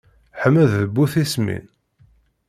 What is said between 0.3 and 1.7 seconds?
Ḥmed d bu tismin.